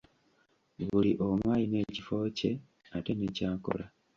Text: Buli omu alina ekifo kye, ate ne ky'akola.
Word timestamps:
Buli 0.87 1.11
omu 1.25 1.45
alina 1.53 1.77
ekifo 1.85 2.17
kye, 2.37 2.51
ate 2.95 3.11
ne 3.15 3.27
ky'akola. 3.35 3.85